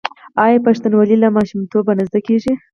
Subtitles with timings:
[0.43, 2.53] آیا پښتونولي له ماشومتوبه نه زده کیږي؟